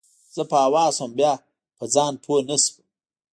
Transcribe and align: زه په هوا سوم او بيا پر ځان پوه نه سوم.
زه 0.35 0.41
په 0.49 0.57
هوا 0.65 0.85
سوم 0.97 1.11
او 1.11 1.17
بيا 1.19 1.33
پر 1.77 1.85
ځان 1.95 2.13
پوه 2.23 2.39
نه 2.49 2.55
سوم. 2.63 2.83